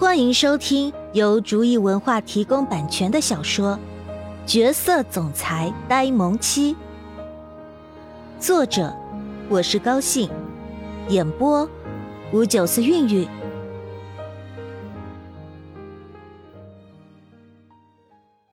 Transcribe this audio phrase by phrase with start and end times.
[0.00, 3.78] 欢迎收听由竹意文化提供版权的小说
[4.50, 6.74] 《角色总裁呆萌妻》，
[8.40, 8.96] 作者
[9.50, 10.30] 我是高兴，
[11.10, 11.68] 演播
[12.32, 13.28] 五九四韵韵。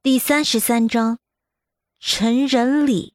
[0.03, 1.17] 第三十三章，
[1.97, 3.13] 成人礼。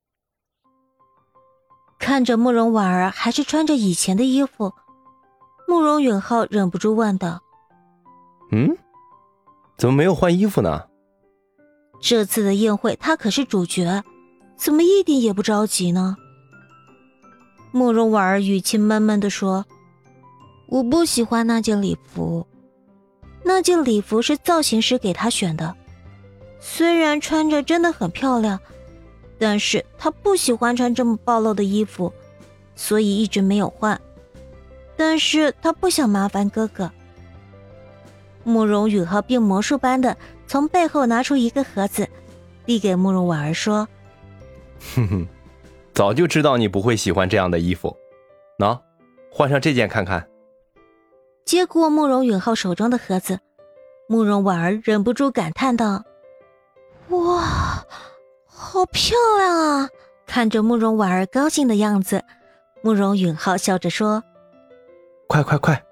[1.99, 4.72] 看着慕容婉儿还是穿着以前的衣服，
[5.68, 7.42] 慕容允浩忍不住问道。
[8.54, 8.76] 嗯，
[9.79, 10.84] 怎么没有换衣服呢？
[12.02, 14.02] 这次的宴会他可是主角，
[14.56, 16.16] 怎么一点也不着急呢？
[17.70, 19.64] 慕容婉儿语气闷闷的说
[20.68, 22.46] ：“我不喜欢那件礼服，
[23.42, 25.75] 那件礼服是造型师给她选的，
[26.61, 28.61] 虽然穿着真的很漂亮，
[29.39, 32.12] 但是她不喜欢穿这么暴露的衣服，
[32.77, 33.98] 所以一直没有换。
[34.94, 36.92] 但是她不想麻烦哥哥。”
[38.45, 42.09] 慕容允浩变魔术般的从背后拿出一个盒子，
[42.67, 43.89] 递给慕容婉儿说
[44.95, 45.27] ：“哼哼，
[45.95, 47.97] 早就知道你不会喜欢这样的衣服，
[48.59, 48.79] 喏，
[49.31, 50.29] 换上这件看看。”
[51.45, 53.39] 接过慕容允浩手中的盒子，
[54.09, 56.03] 慕容婉儿忍不住感叹道
[57.11, 57.84] ：“哇，
[58.47, 59.89] 好漂亮啊！”
[60.27, 62.25] 看着慕容婉儿高兴的样子，
[62.81, 64.23] 慕容允浩笑着说
[65.29, 65.83] ：“快快快，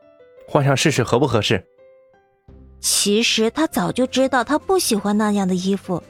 [0.48, 1.62] 换上试试合不合适。”
[2.80, 6.02] 其实他早就知道他不喜欢那样的衣服，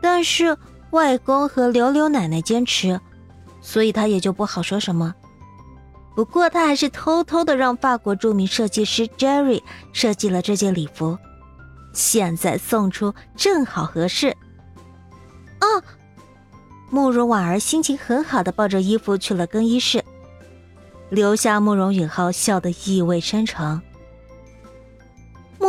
[0.00, 0.56] 但是
[0.90, 3.00] 外公和柳柳奶奶坚持，
[3.60, 5.14] 所以他也就不好说什么。
[6.14, 11.16] 不过他还是偷偷的让法国著名设计师 Jerry 设计了这件礼服，
[11.94, 14.36] 现在送出正好合适。
[15.60, 15.66] 啊！
[16.90, 20.04] 慕容婉儿心情很好的抱着衣服去了更衣室，
[21.08, 23.80] 留下慕容允浩笑得意味深长。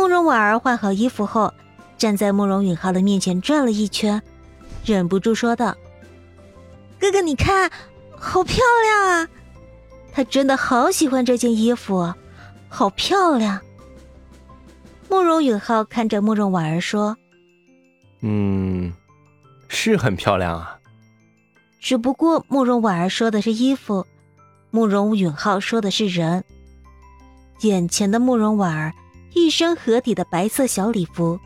[0.04, 1.50] 慕容婉儿换好衣服后，
[1.96, 4.20] 站在慕容允浩的面前转了一圈，
[4.84, 5.74] 忍不住说道
[7.00, 7.70] ：“哥哥，你看，
[8.14, 9.28] 好漂亮啊！
[10.12, 12.12] 他真的好喜欢这件衣服，
[12.68, 13.58] 好漂亮。”
[15.08, 17.16] 慕容允浩看着慕容婉儿说
[18.20, 18.92] ：“嗯，
[19.68, 20.78] 是很漂亮啊。”
[21.80, 24.06] 只不过慕容婉儿说的是衣服，
[24.70, 26.44] 慕容允浩说的是人。
[27.62, 28.92] 眼前的慕容婉儿。
[29.34, 31.38] 一身合体的白色小礼服，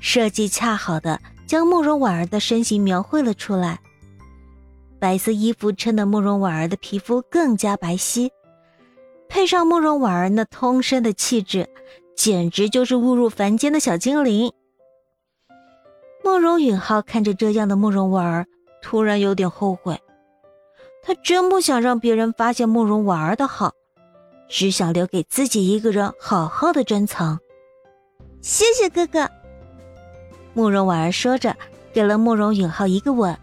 [0.00, 3.80] 设计恰好的将慕容婉儿的身形描绘了出来。
[4.98, 8.30] 白色衣服衬得慕容婉儿的皮肤更加白皙，
[9.28, 11.68] 配上慕容婉儿那通身的气质，
[12.16, 14.52] 简直就是误入凡间的小精灵。
[16.22, 18.46] 慕容允浩看着这样的慕容婉儿，
[18.82, 20.00] 突然有点后悔，
[21.02, 23.72] 他真不想让别人发现慕容婉儿的好。
[24.48, 27.38] 只想留给自己一个人好好的珍藏。
[28.40, 29.28] 谢谢哥哥。
[30.54, 31.56] 慕容婉儿说着，
[31.92, 33.36] 给了慕容允浩一个吻。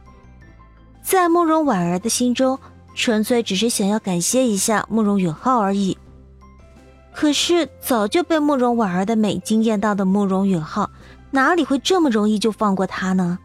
[1.01, 2.57] 在慕容婉儿的心中，
[2.95, 5.97] 纯粹只是想要感谢一下慕容允浩而已。
[7.11, 10.89] 可是早就被慕容婉儿的美惊艳到的慕容允浩，
[11.29, 13.37] 哪里会这么容易就放过她呢？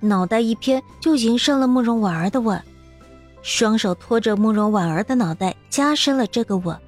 [0.00, 2.62] 脑袋一偏，就迎上了慕容婉儿的吻。
[3.48, 6.78] 双手托着慕容婉儿的脑袋，加深了这个吻。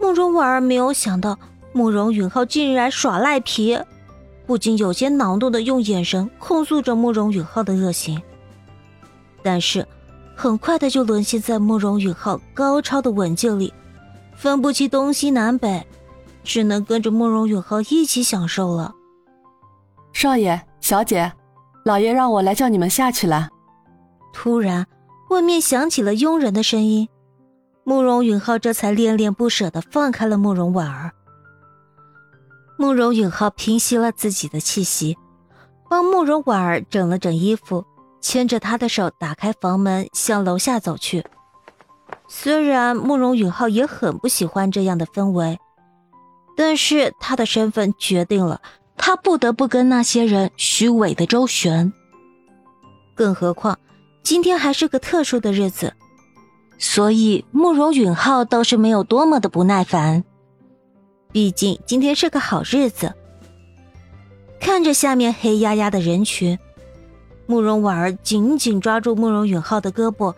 [0.00, 1.38] 慕容婉儿没有想到
[1.72, 3.78] 慕容允浩竟然耍赖皮，
[4.48, 8.20] 不禁有些恼怒的用眼神控诉着慕容允浩的恶行。
[9.40, 9.86] 但是，
[10.34, 13.72] 很快的就沦陷在慕容允浩高超的吻技里，
[14.34, 15.86] 分不清东西南北，
[16.42, 18.92] 只能跟着慕容允浩一起享受了。
[20.12, 21.32] 少爷、小姐，
[21.84, 23.48] 老爷让我来叫你们下去了。
[24.32, 24.84] 突然。
[25.28, 27.08] 外面响起了佣人的声音，
[27.84, 31.12] 慕容允浩这才恋恋不舍的放开了慕容婉儿。
[32.78, 35.18] 慕容允浩平息了自己的气息，
[35.90, 37.84] 帮慕容婉儿整了整衣服，
[38.20, 41.24] 牵着她的手打开房门向楼下走去。
[42.26, 45.58] 虽然慕容允浩也很不喜欢这样的氛围，
[46.56, 48.62] 但是他的身份决定了
[48.96, 51.92] 他不得不跟那些人虚伪的周旋，
[53.14, 53.78] 更何况。
[54.22, 55.94] 今天还是个特殊的日子，
[56.78, 60.22] 所以慕容允浩倒是没有多么的不耐烦。
[61.32, 63.14] 毕竟今天是个好日子。
[64.60, 66.58] 看着下面黑压压的人群，
[67.46, 70.34] 慕容婉儿紧紧抓住慕容允浩的胳膊，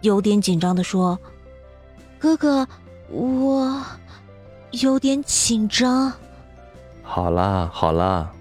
[0.00, 1.18] 有点紧张的说
[2.18, 2.66] ：“哥哥，
[3.10, 3.82] 我
[4.70, 6.12] 有点紧张。”
[7.02, 8.32] 好啦好啦，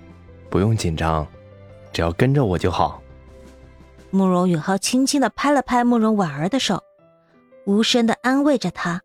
[0.49, 1.27] 不用紧张，
[1.91, 3.01] 只要跟着我就好。
[4.15, 6.81] 慕容允浩轻轻的拍了拍慕容婉儿的手，
[7.65, 9.01] 无声的安慰着她。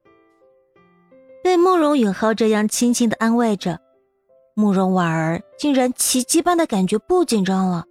[1.43, 3.81] 被慕容允浩这样轻轻的安慰着，
[4.55, 7.87] 慕容婉儿竟然奇迹般的感觉不紧张了。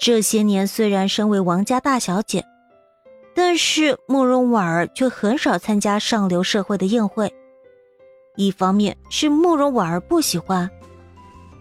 [0.00, 2.44] 这些年虽然身为王家大小姐，
[3.32, 7.32] 但是慕容婉儿却很少参加上流社会的宴会。
[8.34, 10.68] 一方面是慕容婉儿不喜欢，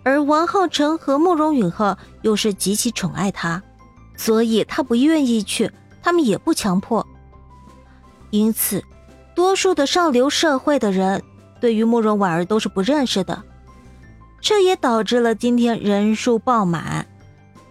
[0.04, 3.62] 而王浩辰和慕容允浩又是极其宠爱她，
[4.20, 5.72] 所以她不愿意去，
[6.04, 7.08] 他们也不强迫。
[8.32, 8.84] 因此，
[9.34, 11.24] 多数的上流社会的人
[11.62, 13.42] 对于慕容婉儿都是不认识的，
[14.42, 17.08] 这也导致了今天人数爆满。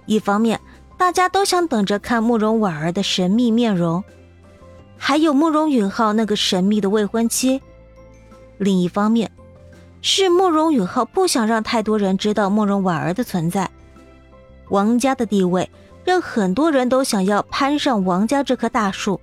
[0.06, 0.59] 一方面，
[0.97, 4.03] 大家都想等着看慕容婉儿的神秘面容，
[4.97, 7.61] 还有慕容允浩那个神秘的未婚妻；
[8.56, 9.31] 另一方面，
[10.00, 13.71] 是慕容允浩不想让太多人知道慕容婉儿的存在。
[14.71, 15.71] 王家的地位
[16.09, 19.21] 让很多人都想要攀上王家这棵大树，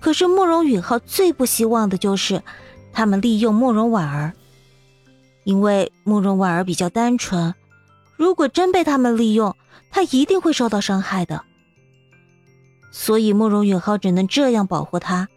[0.00, 2.42] 可是慕容允浩最不希望的就是
[2.92, 4.34] 他们利用慕容婉儿，
[5.44, 7.54] 因为慕容婉儿比较单纯，
[8.18, 9.56] 如果真被他们利用。
[9.90, 11.42] 他一定会受到伤害的，
[12.92, 15.28] 所以慕容允浩只能这样保护他，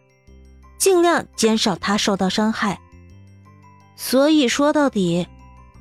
[0.77, 2.81] 尽量减少他受到伤害。
[3.95, 5.25] 所以说到底，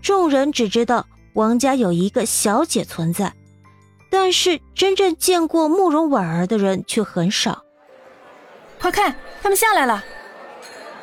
[0.01, 3.35] 众人只知道王家有一个小姐存在，
[4.11, 7.63] 但是真正见过慕容婉儿的人却很少。
[8.81, 10.05] 快看，他们下来了！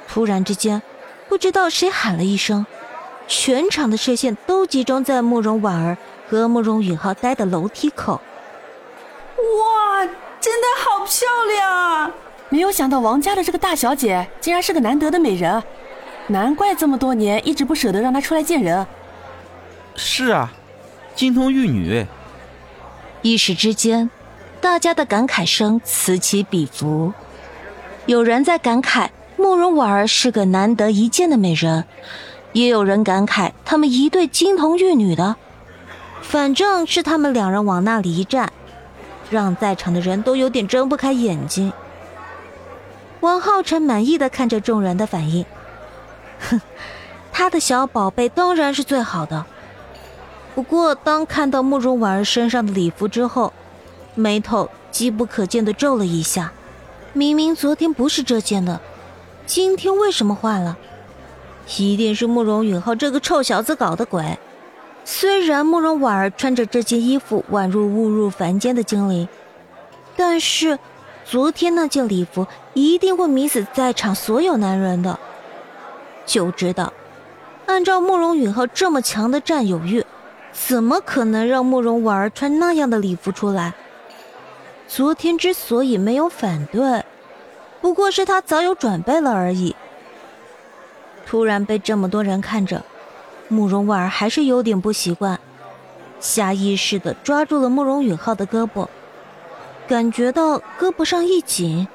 [0.08, 0.82] 突然之间，
[1.28, 2.66] 不知道谁喊了一声，
[3.28, 5.98] 全场的视线都集中在慕容婉儿。
[6.30, 8.20] 和慕容允浩待的楼梯口，
[9.38, 10.06] 哇，
[10.42, 11.26] 真的好漂
[11.56, 12.12] 亮啊！
[12.50, 15.64] 没有想到王家的这个大小姐竟然是个难得的美人，
[16.28, 18.86] 难怪这么多年一直不舍得让她出来见人。
[19.96, 20.52] 是啊，
[21.16, 22.06] 金童玉女。
[23.22, 24.10] 一时之间，
[24.62, 27.14] 大家的感慨声此起彼伏，
[28.06, 31.86] 有人在感慨慕容婉儿是个难得一见的美人，
[32.54, 35.36] 也有人感慨他们一对金童玉女的。
[36.22, 38.52] 反正是他们两人往那里一站，
[39.30, 41.74] 让在场的人都有点睁不开眼睛。
[43.22, 45.46] 王浩辰满意的看着众人的反应，
[46.40, 46.62] 哼，
[47.32, 49.46] 他的小宝贝当然是最好的。
[50.58, 53.54] 不过当看到慕容婉儿身上的礼服之后，
[54.16, 56.52] 眉头机不可见的皱了一下。
[57.14, 58.82] 明明昨天不是这件的，
[59.46, 60.76] 今天为什么换了？
[61.78, 64.40] 一定是慕容允浩这个臭小子搞的鬼。
[65.06, 69.30] 虽然慕容婉儿穿着这件衣服宛如误入凡间的精灵，
[70.16, 70.80] 但是
[71.24, 75.20] 昨天那件礼服一定会迷死在场所有男人的。
[76.26, 76.92] 就知道，
[77.68, 80.04] 按照慕容允浩这么强的占有欲，
[80.66, 83.74] 怎么可能让慕容婉儿穿那样的礼服出来？
[84.88, 87.06] 昨天之所以没有反对，
[87.80, 89.76] 不过是他早有准备了而已。
[91.26, 92.84] 突然被这么多人看着。
[93.50, 95.40] 慕容婉儿还是有点不习惯，
[96.20, 98.88] 下意识的抓住了慕容允浩的胳膊，
[99.88, 101.88] 感觉到胳膊上一紧。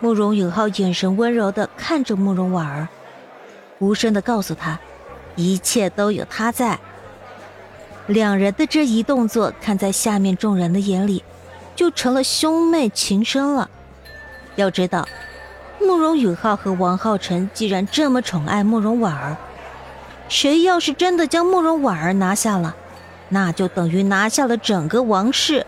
[0.00, 2.88] 慕容允浩眼神温柔的看着慕容婉儿，
[3.78, 4.78] 无声的告诉他，
[5.36, 6.78] 一切都有他在。
[8.08, 11.22] 两人的这一动作，看在下面众人的眼里，
[11.76, 13.68] 就成了兄妹情深了。
[14.56, 15.06] 要知道，
[15.78, 19.36] 慕容允浩和王浩辰既然这么宠爱慕容婉儿。
[20.28, 22.74] 谁要是真的将慕容婉儿拿下了，
[23.28, 25.66] 那就等于拿下了整个王室。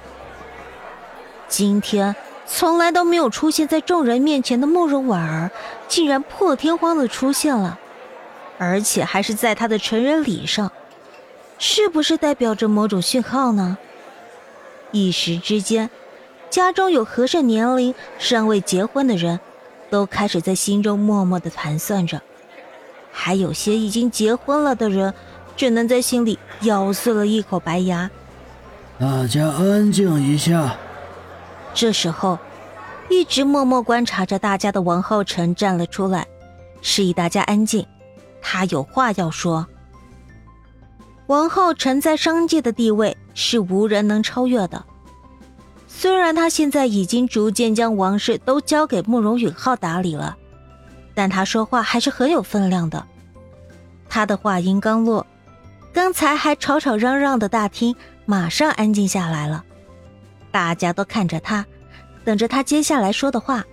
[1.46, 5.50] 今天从来都没有出现在众人面前的慕容婉儿，
[5.88, 7.78] 竟然破天荒的出现了，
[8.56, 10.72] 而且还是在她的成人礼上，
[11.62, 13.76] 是不是代表着某种讯号呢？
[14.92, 15.90] 一时之间，
[16.48, 19.38] 家中有和适年龄尚未结婚的人，
[19.90, 22.22] 都开始在心中默默的盘算着。
[23.12, 25.12] 还有些已经结婚了的人，
[25.54, 28.10] 只能在心里咬碎了一口白牙。
[28.98, 30.74] 大家安静一下。
[31.74, 32.38] 这时候，
[33.10, 36.26] 一直默默观察着大家的王浩辰站了出来，
[36.80, 37.86] 示意大家安静。
[38.40, 39.66] 他有话要说。
[41.30, 44.84] 王浩辰在商界的地位是无人能超越的。
[45.86, 50.36] 虽然他现在已经逐渐将王室都交给慕容允浩打理了。
[51.14, 53.06] 但他说话还是很有分量的。
[54.08, 55.24] 他的话音刚落，
[55.92, 57.94] 刚才还吵吵嚷嚷的大厅
[58.26, 59.64] 马上安静下来了。
[60.50, 61.64] 大家都看着他，
[62.24, 63.64] 等着他接下来说的话。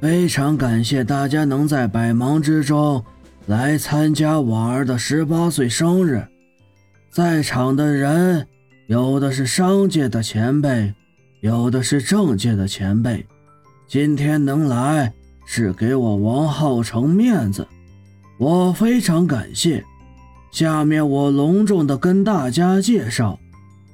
[0.00, 3.04] 非常感谢大家能在百忙之中
[3.46, 6.24] 来参加婉儿的十八岁生日。
[7.14, 8.44] 在场的人，
[8.88, 10.92] 有的是商界的前辈，
[11.42, 13.24] 有的是政界的前辈。
[13.86, 15.12] 今天能来。
[15.46, 17.68] 是给我王浩成面子，
[18.38, 19.84] 我非常感谢。
[20.50, 23.38] 下面我隆重的跟大家介绍，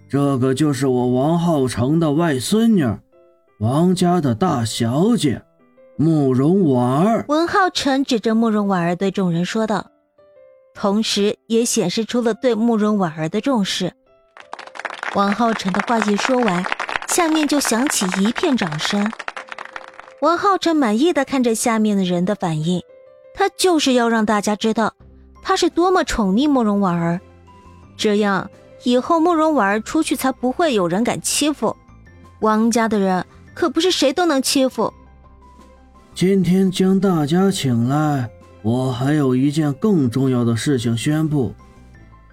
[0.09, 2.87] 这个就是我王浩成的外孙女，
[3.59, 5.43] 王家的大小姐，
[5.97, 7.25] 慕容婉儿。
[7.27, 9.90] 文浩成指着慕容婉儿对众人说道，
[10.81, 13.93] 同时也显示出了对慕容婉儿的重视。
[15.15, 16.65] 王浩辰的话一说完，
[17.07, 19.13] 下面就响起一片掌声。
[20.23, 22.81] 王浩辰满意的看着下面的人的反应，
[23.35, 24.95] 他就是要让大家知道。
[25.43, 27.21] 他是多么宠溺慕容婉儿，
[27.99, 28.51] 这样
[28.85, 31.77] 以后慕容婉儿出去才不会有人敢欺负。
[32.41, 34.91] 王家的人可不是谁都能欺负。
[36.15, 38.31] 今天将大家请来，
[38.63, 41.55] 我还有一件更重要的事情宣布，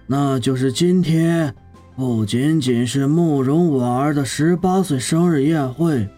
[0.06, 1.54] 那就是今天
[1.96, 6.08] 不仅仅是慕容婉儿的十八岁生日宴会，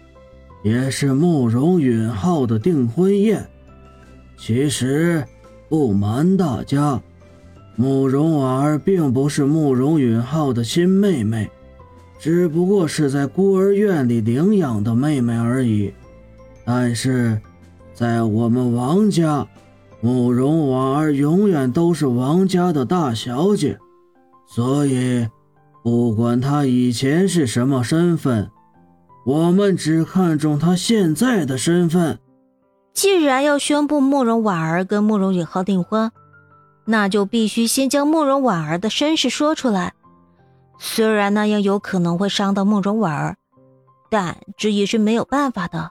[0.63, 3.47] 也是慕容允浩的订婚宴。
[4.39, 5.25] 其实。
[5.69, 7.01] 不瞒大家，
[7.77, 11.49] 慕容婉儿并不是慕容允浩的亲妹妹，
[12.19, 15.95] 只不过是在孤儿院里领养的妹妹而已。
[16.65, 17.41] 但是，
[17.95, 19.47] 在我们王家，
[20.01, 23.79] 慕容婉儿永远都是王家的大小姐，
[24.47, 25.29] 所以，
[25.83, 28.51] 不管她以前是什么身份，
[29.27, 32.19] 我们只看重她现在的身份。
[32.95, 36.11] 既然要宣布慕容婉儿跟慕容允浩订婚，
[36.87, 39.93] 那就必须先将慕容婉儿的身世说出来。
[40.79, 43.37] 虽然那样有可能会伤到慕容婉儿，
[44.09, 45.91] 但这也是没有办法的。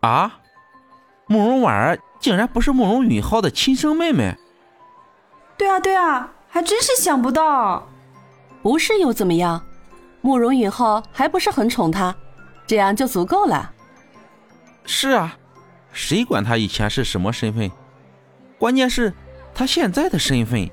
[0.00, 0.40] 啊，
[1.26, 4.36] 慕容婉儿竟然不是慕容允浩的亲生妹妹？
[5.56, 7.86] 对啊，对啊，还真是想不到。
[8.62, 9.62] 不是又怎么样？
[10.20, 12.14] 慕容允浩还不是很宠她，
[12.66, 13.72] 这样就足够了。
[14.84, 15.36] 是啊。
[15.90, 17.68] 谁管他以前是什么身份？
[18.56, 19.12] 关键是，
[19.54, 20.70] 他现在的身份。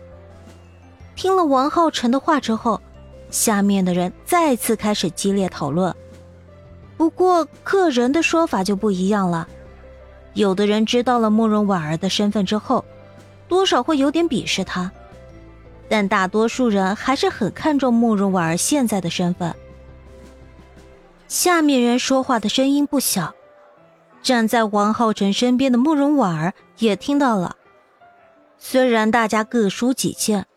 [1.15, 2.79] 听了王浩辰的话之后，
[3.31, 5.95] 下面的人再次开始激烈讨论。
[6.95, 9.47] 不过，个人的说法就不一样了。
[10.35, 12.85] 有的人知道了慕容婉儿的身份之后，
[13.47, 14.91] 多少会有点鄙视她，
[15.89, 19.55] 但大多数人还是很看重慕容婉儿现在的身份。
[21.27, 23.33] 下面人说话的声音不小。
[24.21, 27.55] 站在王浩辰身边的慕容婉儿也听到了，
[28.57, 30.47] 虽然大家各抒己见，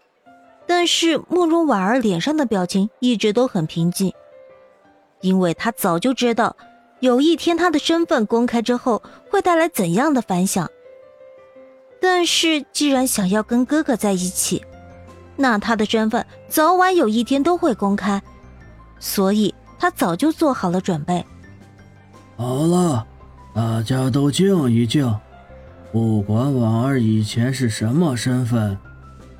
[0.66, 4.14] 但是慕容婉儿脸上的表情一直都很平静，
[5.20, 6.56] 因为她早就知道，
[7.00, 10.68] 有一天他的身份公开之后会带来怎样的反响。
[12.00, 14.64] 但是既然想要跟哥哥在一起，
[15.36, 18.22] 那他的身份早晚有一天都会公开，
[18.98, 21.24] 所以他早就做好了准备。
[22.36, 23.06] 好了。
[23.54, 25.12] 大家都静一静，
[25.90, 28.78] 不管婉儿以前是什么身份，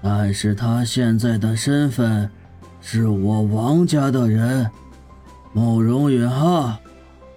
[0.02, 2.28] 但是她现在的身份
[2.80, 4.68] 是我王家的人。
[5.52, 6.74] 慕容允浩，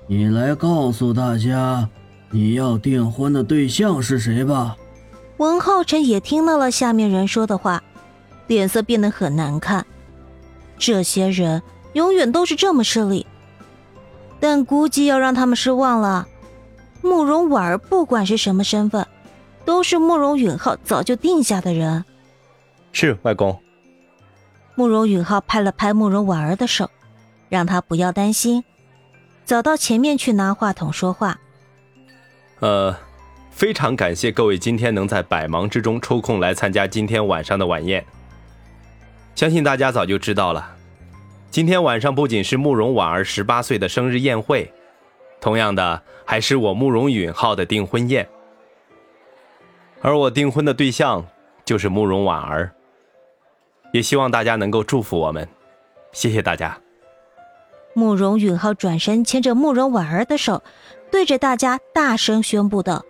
[0.08, 1.88] 你来告诉大家，
[2.30, 4.76] 你要订婚的对象是谁吧。
[5.38, 7.82] 文浩辰也听到了下面人说的话，
[8.48, 9.86] 脸色变得很难看。
[10.78, 11.62] 这些人
[11.94, 13.26] 永远都是这么势利，
[14.40, 16.28] 但估计要让他们失望了。
[17.02, 19.08] 慕容婉儿不管是什么身份，
[19.66, 22.04] 都是慕容允浩早就定下的人。
[22.92, 23.58] 是外公。
[24.76, 26.90] 慕容允浩拍了拍慕容婉儿的手，
[27.50, 28.64] 让她不要担心，
[29.52, 31.38] 走到前面去拿话筒说话。
[32.62, 32.96] 呃，
[33.50, 38.02] 非常感谢各位今天能在百忙之中抽空来参加今天晚上的晚宴。
[39.36, 40.74] 相信大家早就知道了，
[41.50, 44.72] 今天晚上不仅是慕容婉儿十八岁的生日宴会。
[45.42, 48.30] 同样的，还是我慕容允浩的订婚宴，
[50.02, 51.28] 而我订婚的对象
[51.66, 52.72] 就是慕容婉儿，
[53.92, 55.46] 也希望大家能够祝福我们，
[56.14, 56.81] 谢谢大家。
[57.94, 60.64] 慕容允浩转身牵着慕容婉儿的手，
[61.12, 63.04] 对着大家大声宣布道：“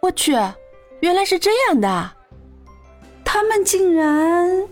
[0.00, 0.32] 我去，
[1.00, 2.12] 原来是这样的，
[3.24, 4.68] 他们竟然……”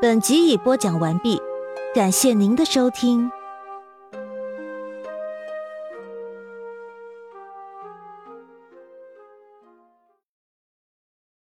[0.00, 1.40] 本集已播讲完毕，
[1.94, 3.30] 感谢您的收听。